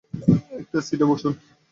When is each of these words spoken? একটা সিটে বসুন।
একটা 0.61 0.79
সিটে 0.87 1.05
বসুন। 1.05 1.33